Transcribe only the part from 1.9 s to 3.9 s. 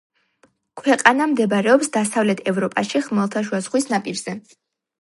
დასავლეთ ევროპაში, ხმელთაშუა ზღვის